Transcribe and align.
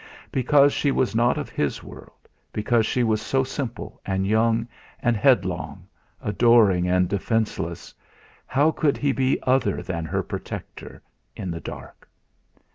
Because 0.31 0.73
she 0.73 0.89
was 0.89 1.13
not 1.13 1.37
of 1.37 1.49
his 1.49 1.83
world, 1.83 2.27
because 2.51 2.87
she 2.87 3.03
was 3.03 3.21
so 3.21 3.43
simple 3.43 4.01
and 4.03 4.25
young 4.25 4.67
and 4.99 5.15
headlong, 5.15 5.85
adoring 6.23 6.87
and 6.87 7.07
defenceless, 7.07 7.93
how 8.47 8.71
could 8.71 8.97
he 8.97 9.11
be 9.11 9.37
other 9.43 9.83
than 9.83 10.05
her 10.05 10.23
protector, 10.23 11.03
in 11.35 11.51
the 11.51 11.59
dark! 11.61 12.09